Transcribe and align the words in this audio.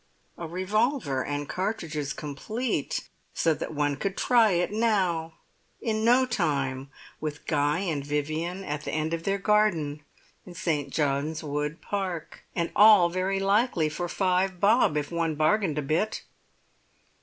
A 0.35 0.47
revolver 0.47 1.23
and 1.23 1.47
cartridges 1.47 2.11
complete, 2.11 3.07
so 3.35 3.53
that 3.53 3.75
one 3.75 3.97
could 3.97 4.17
try 4.17 4.53
it 4.53 4.71
now, 4.71 5.33
in 5.79 6.03
no 6.03 6.25
time, 6.25 6.89
with 7.19 7.45
Guy 7.45 7.81
and 7.81 8.03
Vivian 8.03 8.63
at 8.63 8.83
the 8.83 8.91
end 8.91 9.13
of 9.13 9.25
their 9.25 9.37
garden 9.37 10.01
in 10.43 10.55
St. 10.55 10.91
John's 10.91 11.43
Wood 11.43 11.83
Park! 11.83 12.43
And 12.55 12.71
all 12.75 13.09
very 13.09 13.39
likely 13.39 13.89
for 13.89 14.09
five 14.09 14.59
bob 14.59 14.97
if 14.97 15.11
one 15.11 15.35
bargained 15.35 15.77
a 15.77 15.83
bit! 15.83 16.23